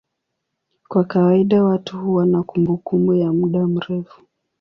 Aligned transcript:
Kwa 0.87 1.03
kawaida 1.03 1.63
watu 1.63 1.97
huwa 1.99 2.25
na 2.25 2.43
kumbukumbu 2.43 3.13
ya 3.13 3.33
muda 3.33 3.67
mrefu. 3.67 4.21